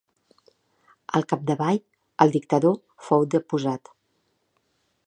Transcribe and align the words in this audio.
Al 1.19 1.27
capdavall, 1.33 1.79
el 2.27 2.35
dictador 2.37 2.81
fou 3.11 3.29
deposat. 3.37 3.97